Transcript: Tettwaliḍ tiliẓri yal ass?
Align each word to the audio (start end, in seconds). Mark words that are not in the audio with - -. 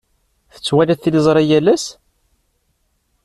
Tettwaliḍ 0.53 0.97
tiliẓri 0.99 1.43
yal 1.49 1.67
ass? 1.73 1.85